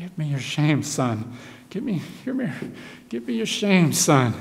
Give 0.00 0.16
me 0.16 0.28
your 0.28 0.40
shame, 0.40 0.82
son. 0.82 1.30
Give 1.68 1.82
me, 1.82 2.00
give 2.24 2.34
me, 2.34 2.50
give 3.10 3.28
me 3.28 3.34
your 3.34 3.44
shame, 3.44 3.92
son. 3.92 4.32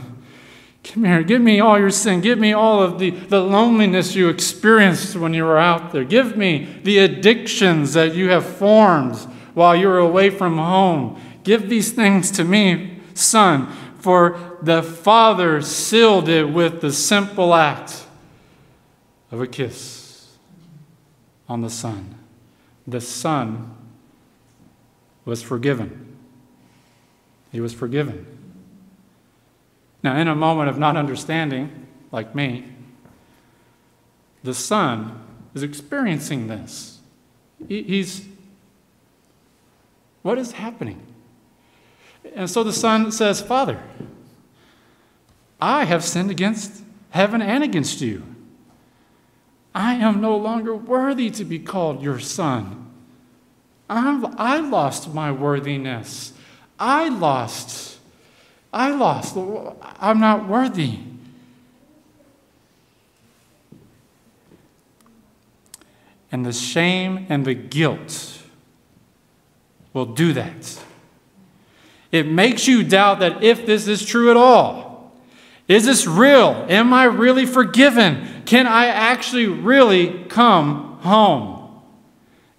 Come 0.86 1.04
here, 1.04 1.22
give 1.22 1.42
me 1.42 1.60
all 1.60 1.78
your 1.78 1.90
sin. 1.90 2.22
Give 2.22 2.40
me 2.40 2.54
all 2.54 2.82
of 2.82 2.98
the, 2.98 3.10
the 3.10 3.42
loneliness 3.42 4.16
you 4.16 4.30
experienced 4.30 5.18
when 5.18 5.34
you 5.34 5.44
were 5.44 5.58
out 5.58 5.92
there. 5.92 6.06
Give 6.06 6.38
me 6.38 6.80
the 6.84 7.00
addictions 7.00 7.92
that 7.92 8.16
you 8.16 8.30
have 8.30 8.46
formed 8.46 9.18
while 9.54 9.76
you 9.76 9.90
were 9.90 10.00
away 10.00 10.30
from 10.30 10.58
home. 10.58 11.22
Give 11.44 11.68
these 11.68 11.92
things 11.92 12.32
to 12.32 12.46
me, 12.46 13.02
son, 13.14 13.68
for 13.98 14.58
the 14.62 14.82
Father 14.82 15.62
sealed 15.62 16.30
it 16.30 16.46
with 16.46 16.80
the 16.80 16.94
simple 16.94 17.54
act 17.54 18.06
of 19.30 19.42
a 19.42 19.48
kiss 19.48 20.38
on 21.50 21.60
the 21.60 21.70
Son. 21.70 22.16
The 22.88 23.02
Son 23.02 23.76
was 25.30 25.42
forgiven. 25.42 26.18
He 27.52 27.62
was 27.62 27.74
forgiven. 27.74 28.26
Now, 30.04 30.18
in 30.18 30.28
a 30.28 30.36
moment 30.36 30.70
of 30.70 30.78
not 30.78 30.98
understanding, 30.98 31.88
like 32.12 32.36
me, 32.36 32.66
the 34.44 34.54
son 34.54 35.22
is 35.54 35.64
experiencing 35.64 36.48
this. 36.48 37.00
He's, 37.68 38.26
what 40.22 40.38
is 40.38 40.54
happening? 40.54 41.06
And 42.36 42.50
so 42.50 42.64
the 42.64 42.74
son 42.74 43.12
says, 43.12 43.42
Father, 43.42 43.82
I 45.62 45.86
have 45.86 46.04
sinned 46.04 46.32
against 46.32 46.84
heaven 47.10 47.42
and 47.42 47.64
against 47.64 48.02
you. 48.02 48.24
I 49.76 49.96
am 49.96 50.22
no 50.22 50.38
longer 50.38 50.76
worthy 50.76 51.30
to 51.32 51.44
be 51.44 51.60
called 51.60 52.02
your 52.02 52.20
son. 52.20 52.89
I'm, 53.90 54.40
I 54.40 54.60
lost 54.60 55.14
my 55.14 55.32
worthiness. 55.32 56.34
I 56.80 57.10
lost. 57.10 57.98
I 58.72 58.92
lost. 58.92 59.36
I'm 60.00 60.20
not 60.20 60.48
worthy. 60.48 61.00
And 66.32 66.46
the 66.46 66.54
shame 66.54 67.26
and 67.30 67.44
the 67.46 67.56
guilt 67.56 68.44
will 69.94 70.06
do 70.06 70.34
that. 70.34 70.80
It 72.12 72.28
makes 72.28 72.68
you 72.68 72.84
doubt 72.84 73.20
that 73.20 73.44
if 73.44 73.66
this 73.66 73.88
is 73.88 74.06
true 74.06 74.30
at 74.30 74.38
all. 74.38 75.12
Is 75.68 75.86
this 75.86 76.08
real? 76.08 76.66
Am 76.70 76.94
I 76.94 77.06
really 77.06 77.46
forgiven? 77.46 78.44
Can 78.46 78.66
I 78.66 78.88
actually 78.88 79.48
really 79.48 80.26
come 80.26 81.00
home? 81.02 81.59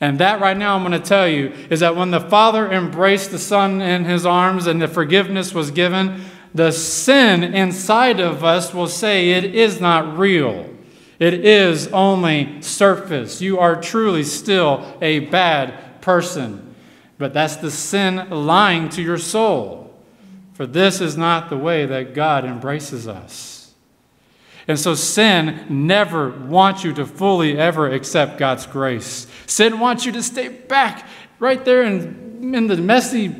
And 0.01 0.19
that 0.19 0.41
right 0.41 0.57
now, 0.57 0.77
I'm 0.77 0.83
going 0.83 1.01
to 1.01 1.07
tell 1.07 1.29
you, 1.29 1.53
is 1.69 1.81
that 1.81 1.95
when 1.95 2.11
the 2.11 2.21
Father 2.21 2.71
embraced 2.73 3.31
the 3.31 3.39
Son 3.39 3.83
in 3.83 4.07
his 4.07 4.25
arms 4.25 4.67
and 4.67 4.81
the 4.81 4.89
forgiveness 4.89 5.53
was 5.53 5.71
given, 5.71 6.25
the 6.55 6.73
sin 6.73 7.45
inside 7.45 8.19
of 8.19 8.43
us 8.43 8.73
will 8.73 8.89
say 8.89 9.31
it 9.31 9.55
is 9.55 9.81
not 9.81 10.19
real. 10.19 10.67
It 11.19 11.45
is 11.45 11.89
only 11.89 12.63
surface. 12.63 13.43
You 13.43 13.59
are 13.59 13.81
truly 13.81 14.25
still 14.25 14.97
a 15.03 15.21
bad 15.21 16.01
person. 16.01 16.75
But 17.19 17.35
that's 17.35 17.57
the 17.57 17.71
sin 17.71 18.31
lying 18.31 18.89
to 18.91 19.03
your 19.03 19.19
soul. 19.19 19.95
For 20.55 20.67
this 20.67 21.03
is 21.03 21.19
not 21.19 21.51
the 21.51 21.59
way 21.59 21.85
that 21.85 22.15
God 22.15 22.47
embraces 22.47 23.07
us. 23.07 23.60
And 24.69 24.79
so 24.79 24.95
sin 24.95 25.67
never 25.69 26.31
wants 26.31 26.85
you 26.85 26.93
to 26.95 27.07
fully 27.07 27.59
ever 27.59 27.89
accept 27.89 28.39
God's 28.39 28.67
grace. 28.67 29.27
Sin 29.47 29.81
wants 29.81 30.05
you 30.05 30.13
to 30.13 30.23
stay 30.23 30.49
back 30.49 31.07
right 31.39 31.65
there 31.65 31.83
in, 31.83 32.55
in 32.55 32.67
the 32.67 32.77
messy 32.77 33.35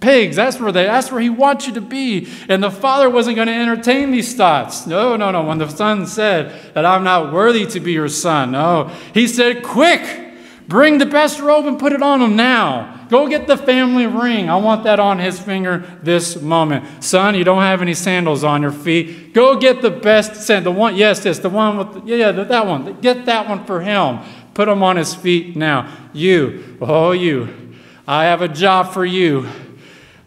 pigs. 0.00 0.36
That's 0.36 0.58
where 0.58 0.72
they 0.72 0.84
that's 0.84 1.12
where 1.12 1.20
he 1.20 1.30
wants 1.30 1.66
you 1.66 1.74
to 1.74 1.80
be. 1.80 2.28
And 2.48 2.62
the 2.62 2.70
father 2.70 3.08
wasn't 3.08 3.36
going 3.36 3.48
to 3.48 3.54
entertain 3.54 4.10
these 4.10 4.34
thoughts. 4.34 4.86
No, 4.86 5.16
no, 5.16 5.30
no. 5.30 5.44
When 5.44 5.58
the 5.58 5.68
son 5.68 6.06
said 6.06 6.74
that 6.74 6.84
I'm 6.84 7.04
not 7.04 7.32
worthy 7.32 7.66
to 7.66 7.80
be 7.80 7.92
your 7.92 8.08
son, 8.08 8.52
no. 8.52 8.90
He 9.14 9.26
said, 9.26 9.62
Quick, 9.62 10.29
Bring 10.70 10.98
the 10.98 11.06
best 11.06 11.40
robe 11.40 11.66
and 11.66 11.80
put 11.80 11.92
it 11.92 12.00
on 12.00 12.22
him 12.22 12.36
now. 12.36 13.04
Go 13.08 13.26
get 13.26 13.48
the 13.48 13.56
family 13.56 14.06
ring. 14.06 14.48
I 14.48 14.54
want 14.54 14.84
that 14.84 15.00
on 15.00 15.18
his 15.18 15.36
finger 15.36 15.78
this 16.00 16.40
moment. 16.40 17.02
Son, 17.02 17.34
you 17.34 17.42
don't 17.42 17.62
have 17.62 17.82
any 17.82 17.92
sandals 17.92 18.44
on 18.44 18.62
your 18.62 18.70
feet. 18.70 19.34
Go 19.34 19.58
get 19.58 19.82
the 19.82 19.90
best 19.90 20.36
sandal. 20.36 20.72
The 20.72 20.78
one, 20.78 20.94
yes, 20.94 21.24
yes, 21.24 21.40
the 21.40 21.48
one 21.48 21.76
with, 21.76 21.92
the, 21.94 22.02
yeah, 22.04 22.30
yeah, 22.30 22.44
that 22.44 22.66
one. 22.68 23.00
Get 23.00 23.26
that 23.26 23.48
one 23.48 23.64
for 23.64 23.80
him. 23.80 24.20
Put 24.54 24.68
him 24.68 24.84
on 24.84 24.96
his 24.96 25.12
feet 25.12 25.56
now. 25.56 25.92
You, 26.12 26.78
oh, 26.80 27.10
you, 27.10 27.48
I 28.06 28.26
have 28.26 28.40
a 28.40 28.48
job 28.48 28.92
for 28.92 29.04
you. 29.04 29.48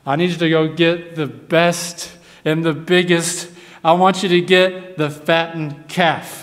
I 0.05 0.17
need 0.17 0.31
you 0.31 0.37
to 0.39 0.49
go 0.49 0.73
get 0.73 1.15
the 1.15 1.27
best 1.27 2.17
and 2.43 2.65
the 2.65 2.73
biggest. 2.73 3.49
I 3.81 3.93
want 3.93 4.23
you 4.23 4.27
to 4.27 4.41
get 4.41 4.97
the 4.97 5.09
fattened 5.09 5.87
calf 5.87 6.42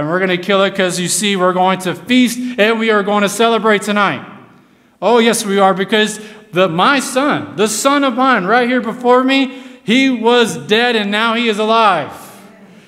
and 0.00 0.08
we're 0.08 0.18
going 0.18 0.30
to 0.30 0.38
kill 0.38 0.64
it 0.64 0.70
because 0.70 0.98
you 0.98 1.08
see, 1.08 1.36
we're 1.36 1.52
going 1.52 1.78
to 1.80 1.94
feast 1.94 2.58
and 2.58 2.78
we 2.78 2.90
are 2.90 3.02
going 3.02 3.22
to 3.22 3.28
celebrate 3.28 3.82
tonight. 3.82 4.26
Oh, 5.02 5.18
yes, 5.18 5.44
we 5.44 5.58
are, 5.58 5.74
because 5.74 6.18
the, 6.52 6.68
my 6.68 7.00
son, 7.00 7.56
the 7.56 7.68
son 7.68 8.02
of 8.02 8.14
mine, 8.14 8.46
right 8.46 8.66
here 8.66 8.80
before 8.80 9.22
me, 9.22 9.62
he 9.84 10.08
was 10.08 10.56
dead 10.56 10.96
and 10.96 11.10
now 11.10 11.34
he 11.34 11.48
is 11.48 11.58
alive. 11.58 12.10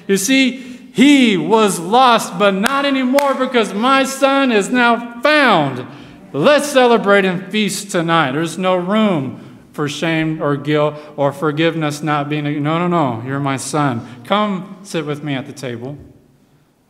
You 0.08 0.16
see, 0.16 0.56
he 0.94 1.36
was 1.36 1.78
lost, 1.78 2.38
but 2.38 2.52
not 2.52 2.86
anymore 2.86 3.34
because 3.34 3.74
my 3.74 4.04
son 4.04 4.50
is 4.50 4.70
now 4.70 5.20
found. 5.20 5.86
Let's 6.32 6.68
celebrate 6.68 7.26
and 7.26 7.52
feast 7.52 7.90
tonight. 7.90 8.32
There's 8.32 8.56
no 8.56 8.76
room 8.76 9.68
for 9.72 9.86
shame 9.86 10.42
or 10.42 10.56
guilt 10.56 10.94
or 11.16 11.30
forgiveness 11.30 12.02
not 12.02 12.30
being. 12.30 12.44
No, 12.62 12.78
no, 12.78 12.88
no. 12.88 13.22
You're 13.26 13.38
my 13.38 13.58
son. 13.58 14.24
Come 14.24 14.78
sit 14.82 15.04
with 15.04 15.22
me 15.22 15.34
at 15.34 15.44
the 15.44 15.52
table. 15.52 15.98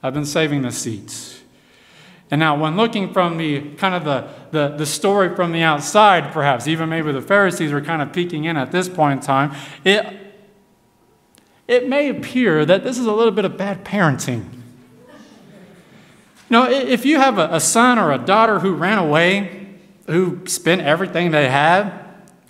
I've 0.02 0.14
been 0.14 0.26
saving 0.26 0.62
the 0.62 0.72
seats. 0.72 1.42
And 2.30 2.38
now, 2.38 2.56
when 2.56 2.76
looking 2.76 3.12
from 3.12 3.36
the 3.36 3.60
kind 3.74 3.94
of 3.94 4.04
the, 4.04 4.26
the, 4.52 4.76
the 4.76 4.86
story 4.86 5.36
from 5.36 5.52
the 5.52 5.62
outside, 5.62 6.32
perhaps, 6.32 6.66
even 6.66 6.88
maybe 6.88 7.12
the 7.12 7.20
Pharisees 7.20 7.72
were 7.72 7.82
kind 7.82 8.00
of 8.00 8.10
peeking 8.12 8.44
in 8.44 8.56
at 8.56 8.72
this 8.72 8.88
point 8.88 9.20
in 9.20 9.26
time, 9.26 9.54
it, 9.84 10.06
it 11.68 11.88
may 11.88 12.08
appear 12.08 12.64
that 12.64 12.84
this 12.84 12.98
is 12.98 13.04
a 13.04 13.12
little 13.12 13.32
bit 13.32 13.44
of 13.44 13.58
bad 13.58 13.84
parenting. 13.84 14.44
You 16.48 16.58
know, 16.58 16.70
if 16.70 17.04
you 17.04 17.18
have 17.18 17.38
a, 17.38 17.48
a 17.52 17.60
son 17.60 17.98
or 17.98 18.12
a 18.12 18.18
daughter 18.18 18.58
who 18.58 18.74
ran 18.74 18.98
away, 18.98 19.68
who 20.06 20.46
spent 20.46 20.80
everything 20.80 21.32
they 21.32 21.50
had, 21.50 21.92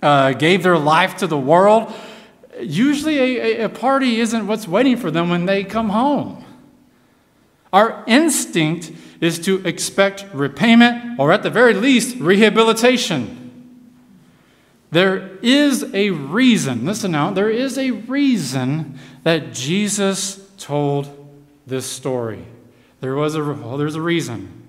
uh, 0.01 0.31
gave 0.31 0.63
their 0.63 0.77
life 0.77 1.17
to 1.17 1.27
the 1.27 1.37
world, 1.37 1.93
usually 2.61 3.17
a, 3.17 3.65
a 3.65 3.69
party 3.69 4.19
isn't 4.19 4.47
what's 4.47 4.67
waiting 4.67 4.97
for 4.97 5.11
them 5.11 5.29
when 5.29 5.45
they 5.45 5.63
come 5.63 5.89
home. 5.89 6.42
Our 7.73 8.03
instinct 8.05 8.91
is 9.19 9.39
to 9.39 9.65
expect 9.67 10.25
repayment 10.31 11.19
or, 11.19 11.31
at 11.31 11.41
the 11.41 11.49
very 11.49 11.73
least, 11.73 12.17
rehabilitation. 12.17 13.39
There 14.91 15.39
is 15.41 15.91
a 15.91 16.11
reason, 16.11 16.85
listen 16.85 17.11
now, 17.11 17.31
there 17.31 17.49
is 17.49 17.79
a 17.79 17.89
reason 17.91 18.99
that 19.23 19.51
Jesus 19.51 20.47
told 20.59 21.09
this 21.65 21.87
story. 21.87 22.45
There 23.01 23.15
was 23.15 23.33
a, 23.33 23.43
well, 23.43 23.75
there's 23.75 23.95
a 23.95 24.01
reason. 24.01 24.61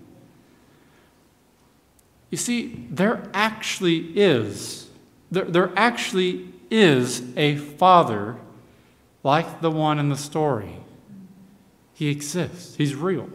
You 2.31 2.39
see, 2.39 2.87
there 2.91 3.29
actually 3.35 4.19
is, 4.19 4.89
there, 5.31 5.45
there 5.45 5.73
actually 5.77 6.49
is 6.71 7.23
a 7.37 7.57
father 7.57 8.37
like 9.23 9.61
the 9.61 9.71
one 9.71 9.99
in 9.99 10.09
the 10.09 10.17
story. 10.17 10.79
He 11.95 12.09
exists, 12.09 12.75
He's 12.77 12.95
real. 12.95 13.31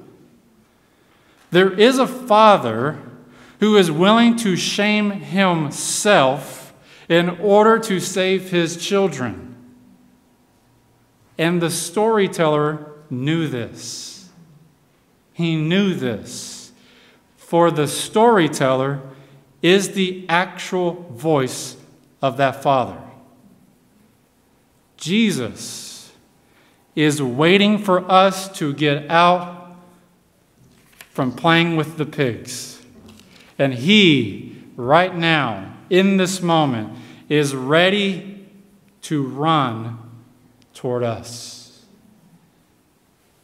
There 1.51 1.72
is 1.72 1.98
a 1.98 2.06
father 2.06 3.00
who 3.60 3.75
is 3.75 3.89
willing 3.89 4.36
to 4.38 4.56
shame 4.56 5.12
himself 5.12 6.74
in 7.08 7.30
order 7.39 7.80
to 7.80 8.00
save 8.00 8.51
his 8.51 8.78
children. 8.78 9.56
And 11.38 11.62
the 11.62 11.72
storyteller 11.72 12.92
knew 13.10 13.48
this. 13.48 14.30
He 15.34 15.56
knew 15.56 15.96
this. 15.96 16.72
For 17.38 17.72
the 17.72 17.88
storyteller 17.88 19.01
is 19.62 19.94
the 19.94 20.25
actual 20.30 20.94
voice 21.12 21.76
of 22.22 22.38
that 22.38 22.62
father. 22.62 23.02
Jesus 24.98 25.88
is 27.03 27.21
waiting 27.21 27.77
for 27.77 28.09
us 28.12 28.49
to 28.57 28.73
get 28.73 29.09
out 29.09 29.73
from 31.12 31.31
playing 31.31 31.77
with 31.77 31.95
the 31.95 32.05
pigs. 32.05 32.81
And 33.57 33.73
He, 33.73 34.62
right 34.75 35.15
now, 35.15 35.77
in 35.89 36.17
this 36.17 36.41
moment, 36.41 36.97
is 37.29 37.55
ready 37.55 38.45
to 39.03 39.23
run 39.23 39.97
toward 40.73 41.03
us. 41.03 41.85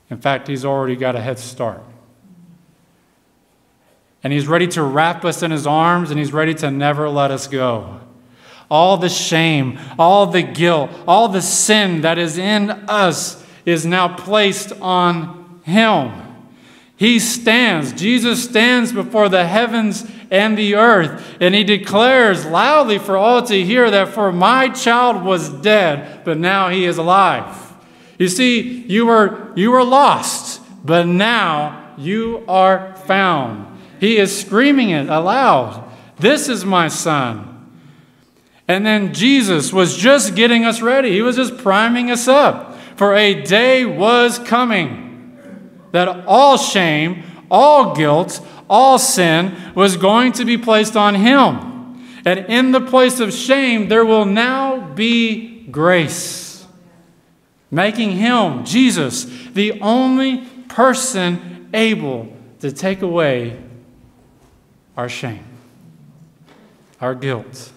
In 0.09 0.17
fact, 0.17 0.49
He's 0.49 0.65
already 0.65 0.97
got 0.97 1.15
a 1.15 1.21
head 1.21 1.39
start. 1.39 1.81
And 4.21 4.33
He's 4.33 4.47
ready 4.47 4.67
to 4.69 4.83
wrap 4.83 5.23
us 5.23 5.43
in 5.43 5.51
His 5.51 5.65
arms, 5.65 6.09
and 6.11 6.19
He's 6.19 6.33
ready 6.33 6.53
to 6.55 6.69
never 6.69 7.07
let 7.07 7.31
us 7.31 7.47
go 7.47 8.01
all 8.67 8.97
the 8.97 9.09
shame, 9.09 9.77
all 9.99 10.25
the 10.25 10.41
guilt, 10.41 10.89
all 11.07 11.27
the 11.27 11.41
sin 11.41 12.01
that 12.01 12.17
is 12.17 12.35
in 12.39 12.71
us 12.71 13.44
is 13.65 13.85
now 13.85 14.15
placed 14.15 14.71
on 14.81 15.59
him. 15.63 16.11
He 16.97 17.19
stands, 17.19 17.91
Jesus 17.91 18.43
stands 18.43 18.93
before 18.93 19.27
the 19.27 19.45
heavens 19.45 20.09
and 20.31 20.57
the 20.57 20.75
earth, 20.75 21.35
and 21.41 21.53
he 21.53 21.63
declares 21.63 22.45
loudly 22.45 22.99
for 22.99 23.17
all 23.17 23.43
to 23.43 23.65
hear 23.65 23.91
that 23.91 24.09
for 24.09 24.31
my 24.31 24.69
child 24.69 25.23
was 25.23 25.49
dead, 25.49 26.23
but 26.23 26.37
now 26.37 26.69
he 26.69 26.85
is 26.85 26.97
alive. 26.97 27.73
You 28.17 28.29
see, 28.29 28.83
you 28.83 29.07
were, 29.07 29.51
you 29.55 29.71
were 29.71 29.83
lost, 29.83 30.61
but 30.85 31.05
now 31.05 31.93
you 31.97 32.45
are 32.47 32.95
found. 32.95 33.77
He 33.99 34.17
is 34.17 34.37
screaming 34.37 34.91
it 34.91 35.09
aloud. 35.09 35.83
This 36.17 36.47
is 36.47 36.63
my 36.63 36.87
son. 36.87 37.51
And 38.67 38.85
then 38.85 39.13
Jesus 39.13 39.73
was 39.73 39.97
just 39.97 40.35
getting 40.35 40.63
us 40.63 40.81
ready. 40.81 41.11
He 41.11 41.21
was 41.21 41.35
just 41.35 41.57
priming 41.57 42.09
us 42.09 42.27
up. 42.27 42.74
For 42.95 43.13
a 43.15 43.41
day 43.41 43.85
was 43.85 44.39
coming 44.39 45.05
that 45.91 46.25
all 46.27 46.57
shame, 46.57 47.23
all 47.49 47.95
guilt, 47.95 48.45
all 48.69 48.97
sin 48.97 49.55
was 49.75 49.97
going 49.97 50.33
to 50.33 50.45
be 50.45 50.57
placed 50.57 50.95
on 50.95 51.15
him. 51.15 52.01
And 52.25 52.39
in 52.47 52.71
the 52.71 52.81
place 52.81 53.19
of 53.19 53.33
shame, 53.33 53.87
there 53.87 54.03
will 54.03 54.25
now 54.25 54.79
be 54.79 55.67
grace, 55.67 56.65
making 57.69 58.11
him, 58.11 58.65
Jesus, 58.65 59.25
the 59.53 59.79
only 59.81 60.45
person 60.67 61.69
able 61.73 62.35
to 62.61 62.71
take 62.71 63.01
away 63.01 63.61
our 64.97 65.09
shame, 65.09 65.45
our 66.99 67.13
guilt, 67.13 67.71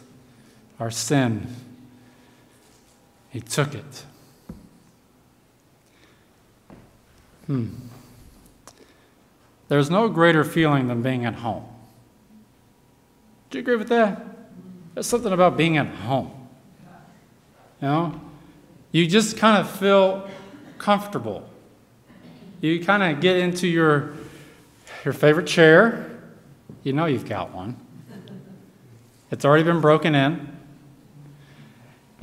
our 0.81 0.90
sin. 0.90 1.46
He 3.31 3.40
took 3.40 3.74
it. 3.74 4.04
Hmm. 7.48 7.68
There's 9.66 9.90
no 9.90 10.08
greater 10.08 10.44
feeling 10.44 10.87
than 10.87 11.02
being 11.02 11.24
at 11.24 11.34
home. 11.34 11.64
Do 13.50 13.58
you 13.58 13.62
agree 13.62 13.76
with 13.76 13.88
that? 13.88 14.24
There's 14.94 15.06
something 15.06 15.32
about 15.32 15.56
being 15.56 15.76
at 15.76 15.87
home. 15.87 16.30
You 17.80 17.88
know? 17.88 18.20
You 18.92 19.06
just 19.06 19.37
kind 19.37 19.58
of 19.58 19.70
feel 19.70 20.28
comfortable. 20.78 21.48
You 22.61 22.84
kind 22.84 23.02
of 23.02 23.20
get 23.20 23.37
into 23.37 23.66
your, 23.66 24.14
your 25.04 25.14
favorite 25.14 25.46
chair. 25.46 26.18
You 26.82 26.92
know 26.92 27.06
you've 27.06 27.28
got 27.28 27.52
one. 27.52 27.76
It's 29.30 29.44
already 29.44 29.64
been 29.64 29.80
broken 29.80 30.14
in. 30.14 30.56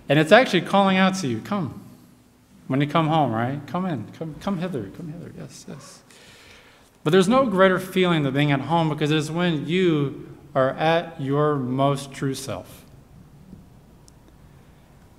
And 0.10 0.20
it's 0.20 0.32
actually 0.32 0.62
calling 0.62 0.98
out 0.98 1.16
to 1.16 1.28
you 1.28 1.40
come, 1.42 1.84
when 2.68 2.82
you 2.82 2.88
come 2.88 3.08
home, 3.08 3.32
right? 3.32 3.60
Come 3.68 3.86
in, 3.86 4.06
come, 4.18 4.36
come 4.40 4.58
hither, 4.58 4.90
come 4.98 5.12
hither. 5.12 5.32
Yes, 5.38 5.66
yes. 5.68 6.02
But 7.04 7.12
there's 7.12 7.28
no 7.28 7.46
greater 7.46 7.80
feeling 7.80 8.24
than 8.24 8.34
being 8.34 8.52
at 8.52 8.62
home 8.62 8.90
because 8.90 9.12
it 9.12 9.18
is 9.18 9.30
when 9.30 9.68
you 9.68 10.36
are 10.56 10.72
at 10.72 11.22
your 11.22 11.56
most 11.56 12.12
true 12.12 12.34
self. 12.34 12.84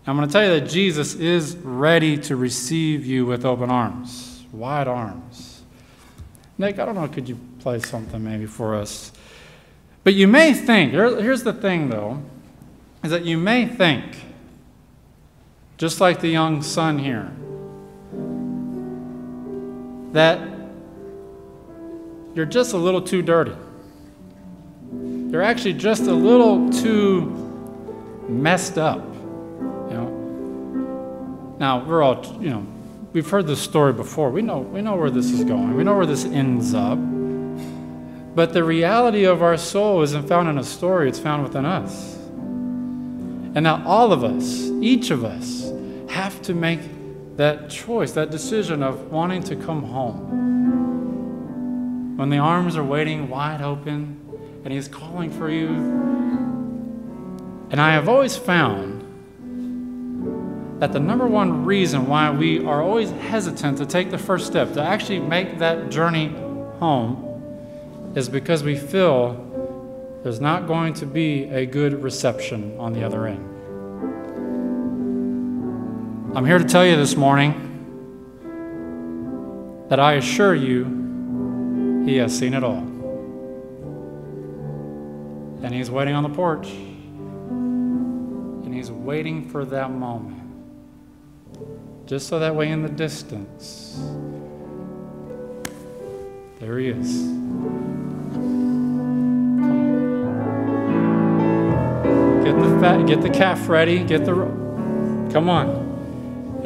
I'm 0.07 0.17
going 0.17 0.29
to 0.29 0.33
tell 0.33 0.45
you 0.45 0.61
that 0.61 0.69
Jesus 0.69 1.15
is 1.15 1.57
ready 1.57 2.17
to 2.19 2.37
receive 2.37 3.05
you 3.05 3.27
with 3.27 3.45
open 3.45 3.71
arms, 3.71 4.45
wide 4.53 4.87
arms. 4.87 5.63
Nick, 6.59 6.79
I 6.79 6.85
don't 6.85 6.95
know, 6.95 7.09
could 7.09 7.29
you 7.29 7.39
play 7.59 7.81
something 7.81 8.23
maybe 8.23 8.47
for 8.47 8.77
us? 8.77 9.13
But 10.05 10.15
you 10.15 10.29
may 10.29 10.55
think, 10.55 10.93
here's 10.93 11.43
the 11.43 11.53
thing 11.53 11.89
though, 11.89 12.23
is 13.03 13.11
that 13.11 13.25
you 13.25 13.37
may 13.37 13.67
think 13.67 14.05
just 15.77 16.01
like 16.01 16.21
the 16.21 16.29
young 16.29 16.62
son 16.62 16.99
here, 16.99 17.31
that 20.12 20.41
you're 22.35 22.47
just 22.47 22.73
a 22.73 22.77
little 22.77 23.03
too 23.03 23.23
dirty. 23.23 23.57
You're 24.93 25.43
actually 25.43 25.75
just 25.75 26.03
a 26.03 26.15
little 26.15 26.71
too 26.71 28.25
messed 28.29 28.79
up. 28.79 29.05
You 29.05 29.95
know. 29.95 31.57
Now 31.59 31.85
we're 31.85 32.03
all, 32.03 32.25
you 32.41 32.51
know, 32.51 32.67
we've 33.12 33.29
heard 33.29 33.47
this 33.47 33.61
story 33.61 33.93
before. 33.93 34.31
We 34.31 34.43
know 34.43 34.61
we 34.61 34.83
know 34.83 34.97
where 34.97 35.11
this 35.11 35.31
is 35.31 35.45
going. 35.45 35.75
We 35.77 35.85
know 35.85 35.97
where 35.97 36.07
this 36.07 36.25
ends 36.25 36.75
up. 36.75 36.99
But 38.37 38.53
the 38.53 38.62
reality 38.62 39.25
of 39.25 39.43
our 39.43 39.57
soul 39.57 40.03
isn't 40.03 40.29
found 40.29 40.49
in 40.49 40.59
a 40.59 40.65
story, 40.65 41.09
it's 41.09 41.19
found 41.19 41.43
within 41.43 41.65
us. 41.65 42.15
And 43.57 43.62
now 43.62 43.83
all 43.87 44.12
of 44.12 44.23
us, 44.23 44.71
each 44.83 45.11
of 45.11 45.25
us, 45.25 45.66
have 46.17 46.41
to 46.43 46.55
make 46.55 46.81
that 47.37 47.69
choice, 47.69 48.13
that 48.13 48.31
decision 48.31 48.83
of 48.83 49.13
wanting 49.13 49.43
to 49.43 49.55
come 49.55 49.83
home. 49.83 50.47
When 52.17 52.31
the 52.31 52.39
arms 52.39 52.75
are 52.77 52.83
waiting 52.83 53.29
wide 53.29 53.61
open 53.61 54.19
and 54.65 54.73
He's 54.73 54.89
calling 54.89 55.31
for 55.31 55.51
you. 55.51 55.69
And 57.71 57.79
I 57.79 57.93
have 57.93 58.09
always 58.09 58.37
found 58.37 59.03
that 60.81 60.93
the 60.93 61.01
number 61.01 61.27
one 61.27 61.67
reason 61.67 62.07
why 62.07 62.31
we 62.31 62.65
are 62.65 62.83
always 62.83 63.11
hesitant 63.11 63.77
to 63.79 63.87
take 63.87 64.11
the 64.11 64.19
first 64.19 64.47
step, 64.47 64.73
to 64.73 64.83
actually 64.83 65.21
make 65.21 65.59
that 65.59 65.91
journey 65.91 66.29
home, 66.79 68.13
is 68.15 68.29
because 68.31 68.63
we 68.63 68.77
feel 68.77 69.43
there's 70.23 70.41
not 70.41 70.67
going 70.67 70.95
to 70.95 71.05
be 71.07 71.45
a 71.45 71.67
good 71.67 72.03
reception 72.03 72.75
on 72.79 72.95
the 72.95 73.05
other 73.05 73.27
end. 73.27 73.56
I'm 76.37 76.44
here 76.44 76.59
to 76.59 76.64
tell 76.64 76.85
you 76.85 76.96
this 76.96 77.16
morning 77.16 77.55
that 79.88 79.99
I 79.99 80.16
assure 80.16 80.55
you, 80.55 82.05
He 82.05 82.18
has 82.18 82.38
seen 82.38 82.53
it 82.53 82.62
all. 82.62 82.85
And 85.62 85.72
He's 85.72 85.90
waiting 85.90 86.14
on 86.14 86.25
the 86.25 86.29
porch. 86.29 86.68
And 86.68 88.75
He's 88.75 88.90
waiting 88.90 89.49
for 89.49 89.64
that 89.64 89.90
moment. 89.90 90.42
Just 92.05 92.29
so 92.29 92.38
that 92.38 92.55
way 92.55 92.68
in 92.68 92.83
the 92.83 92.90
distance, 92.90 93.99
there 96.61 96.79
He 96.79 96.88
is. 96.88 97.22
Get 102.44 102.61
the 102.61 102.79
fat, 102.79 103.07
get 103.07 103.22
the 103.22 103.31
calf 103.31 103.70
ready, 103.70 104.05
get 104.05 104.27
the 104.27 104.35
come 105.33 105.49
on. 105.49 105.86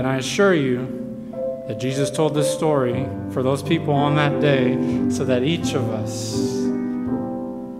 And 0.00 0.08
I 0.08 0.16
assure 0.16 0.54
you 0.54 1.34
that 1.68 1.78
Jesus 1.78 2.10
told 2.10 2.32
this 2.32 2.50
story 2.50 3.06
for 3.32 3.42
those 3.42 3.62
people 3.62 3.92
on 3.92 4.14
that 4.14 4.40
day 4.40 4.72
so 5.10 5.26
that 5.26 5.42
each 5.42 5.74
of 5.74 5.90
us 5.90 6.38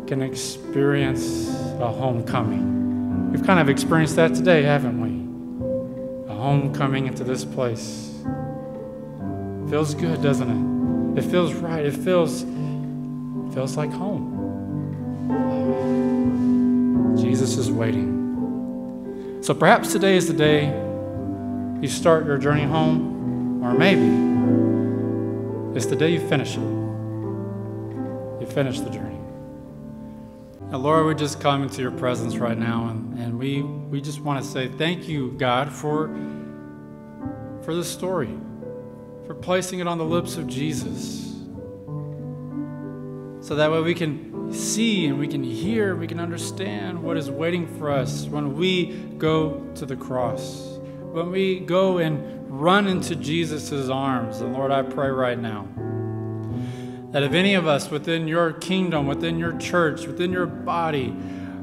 can 0.07 0.21
experience 0.21 1.49
a 1.81 1.91
homecoming. 1.91 3.33
We've 3.33 3.43
kind 3.43 3.59
of 3.59 3.71
experienced 3.71 4.17
that 4.17 4.35
today, 4.35 4.65
haven't 4.65 5.01
we? 5.01 6.31
A 6.31 6.37
homecoming 6.37 7.07
into 7.07 7.25
this 7.25 7.43
place. 7.43 8.13
Feels 9.71 9.95
good, 9.95 10.23
doesn't 10.23 11.17
it? 11.17 11.21
It 11.21 11.31
feels 11.31 11.55
right. 11.55 11.87
It 11.87 11.97
feels 11.97 12.43
feels 13.55 13.79
like 13.79 13.91
home. 13.93 14.37
Jesus 17.19 17.57
is 17.57 17.71
waiting. 17.71 19.39
So 19.41 19.55
perhaps 19.55 19.91
today 19.91 20.19
is 20.19 20.29
the 20.29 20.35
day 20.35 20.89
you 21.81 21.88
start 21.88 22.27
your 22.27 22.38
journey 22.38 22.64
home, 22.64 23.62
or 23.64 23.75
maybe 23.75 24.31
it's 25.77 25.87
the 25.87 25.97
day 25.97 26.11
you 26.12 26.21
finish 26.29 26.57
it. 26.57 26.61
You 28.40 28.47
finish 28.47 28.81
the 28.81 28.90
journey. 28.90 29.19
Now, 30.71 30.79
Lord, 30.79 31.07
we 31.07 31.14
just 31.14 31.40
come 31.40 31.62
into 31.62 31.83
your 31.83 31.90
presence 31.90 32.37
right 32.37 32.57
now, 32.57 32.88
and, 32.88 33.19
and 33.19 33.38
we, 33.38 33.62
we 33.62 34.01
just 34.01 34.21
want 34.21 34.45
to 34.45 34.49
say 34.49 34.69
thank 34.69 35.09
you, 35.09 35.33
God, 35.33 35.73
for, 35.73 36.09
for 37.62 37.75
this 37.75 37.88
story, 37.88 38.31
for 39.27 39.35
placing 39.35 39.81
it 39.81 39.88
on 39.88 39.99
the 39.99 40.05
lips 40.05 40.37
of 40.37 40.47
Jesus. 40.47 41.35
So 43.40 43.57
that 43.57 43.73
way 43.73 43.81
we 43.81 43.95
can 43.95 44.53
see 44.53 45.07
and 45.07 45.19
we 45.19 45.27
can 45.27 45.43
hear, 45.43 45.97
we 45.97 46.07
can 46.07 46.21
understand 46.21 47.03
what 47.03 47.16
is 47.16 47.31
waiting 47.31 47.66
for 47.79 47.90
us 47.90 48.27
when 48.27 48.55
we 48.55 48.93
go 49.19 49.66
to 49.75 49.87
the 49.87 49.97
cross, 49.97 50.70
when 51.12 51.31
we 51.31 51.61
go 51.61 51.99
and 51.99 52.49
run 52.51 52.87
into 52.87 53.16
Jesus' 53.16 53.88
arms. 53.88 54.40
And 54.40 54.53
Lord, 54.53 54.70
I 54.70 54.83
pray 54.83 55.09
right 55.11 55.38
now 55.38 55.68
that 57.12 57.23
if 57.23 57.33
any 57.33 57.55
of 57.55 57.66
us 57.66 57.90
within 57.90 58.29
your 58.29 58.53
kingdom, 58.53 59.07
within 59.07 59.38
your 59.38 59.57
church, 59.59 60.07
within 60.07 60.31
your 60.33 60.46
body 60.46 61.16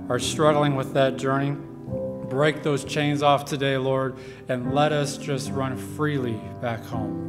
are 0.10 0.19
struggling 0.19 0.75
with 0.75 0.93
that 0.93 1.17
journey, 1.17 1.51
break 2.29 2.63
those 2.63 2.83
chains 2.83 3.23
off 3.23 3.45
today, 3.45 3.77
Lord, 3.77 4.17
and 4.49 4.73
let 4.73 4.91
us 4.91 5.17
just 5.17 5.51
run 5.51 5.77
freely 5.77 6.39
back 6.62 6.83
home. 6.83 7.25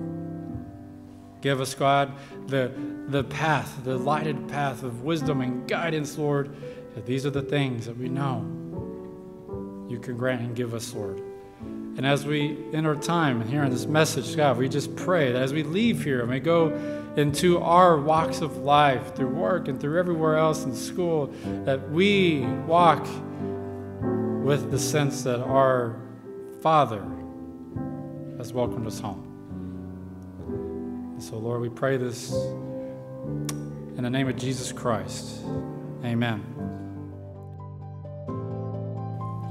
Give 1.40 1.60
us, 1.60 1.74
God, 1.74 2.12
the, 2.48 2.72
the 3.06 3.22
path, 3.22 3.84
the 3.84 3.96
lighted 3.96 4.48
path 4.48 4.82
of 4.82 5.04
wisdom 5.04 5.40
and 5.40 5.68
guidance, 5.68 6.18
Lord. 6.18 6.54
That 6.94 7.06
these 7.06 7.24
are 7.24 7.30
the 7.30 7.42
things 7.42 7.86
that 7.86 7.96
we 7.96 8.08
know 8.08 8.40
you 9.88 10.00
can 10.00 10.16
grant 10.16 10.40
and 10.40 10.56
give 10.56 10.74
us, 10.74 10.92
Lord. 10.92 11.22
And 11.98 12.06
as 12.06 12.24
we 12.24 12.56
end 12.72 12.86
our 12.86 12.94
time 12.94 13.40
and 13.40 13.50
hearing 13.50 13.72
this 13.72 13.86
message, 13.86 14.36
God, 14.36 14.56
we 14.56 14.68
just 14.68 14.94
pray 14.94 15.32
that 15.32 15.42
as 15.42 15.52
we 15.52 15.64
leave 15.64 16.04
here 16.04 16.20
and 16.20 16.30
we 16.30 16.38
go 16.38 16.68
into 17.16 17.58
our 17.58 17.98
walks 17.98 18.40
of 18.40 18.58
life, 18.58 19.16
through 19.16 19.30
work 19.30 19.66
and 19.66 19.80
through 19.80 19.98
everywhere 19.98 20.36
else 20.36 20.62
in 20.62 20.76
school, 20.76 21.26
that 21.64 21.90
we 21.90 22.42
walk 22.68 23.04
with 24.44 24.70
the 24.70 24.78
sense 24.78 25.24
that 25.24 25.40
our 25.40 25.96
Father 26.62 27.04
has 28.36 28.52
welcomed 28.52 28.86
us 28.86 29.00
home. 29.00 29.24
And 31.14 31.22
so, 31.22 31.36
Lord, 31.36 31.60
we 31.60 31.68
pray 31.68 31.96
this 31.96 32.30
in 32.30 34.02
the 34.02 34.10
name 34.10 34.28
of 34.28 34.36
Jesus 34.36 34.70
Christ. 34.70 35.40
Amen. 36.04 36.57